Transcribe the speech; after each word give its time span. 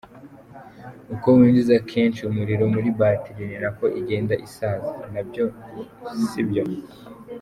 Uko 1.13 1.27
winjiza 1.37 1.75
kenshi 1.91 2.21
umuriro 2.29 2.63
muri 2.73 2.89
batiri 2.99 3.43
ni 3.49 3.57
nako 3.63 3.85
igenda 3.99 4.33
isaza: 4.47 4.91
Na 5.13 5.21
byo 5.27 5.45
si 6.27 6.41
byo. 6.49 6.63